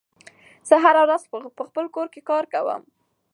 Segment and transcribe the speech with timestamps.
[0.67, 1.23] زه هره ورځ
[1.57, 2.81] په خپل کور کې کار کوم.